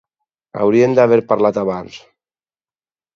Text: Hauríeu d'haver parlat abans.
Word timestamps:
Hauríeu 0.61 0.95
d'haver 0.99 1.19
parlat 1.33 1.59
abans. 1.65 1.99